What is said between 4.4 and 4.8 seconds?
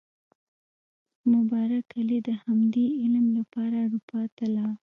لاړ.